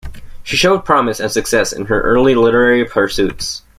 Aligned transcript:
She 0.41 0.57
showed 0.57 0.83
promise 0.83 1.19
and 1.19 1.31
success 1.31 1.71
in 1.71 1.85
her 1.85 2.01
early 2.01 2.33
literary 2.33 2.85
pursuits. 2.85 3.61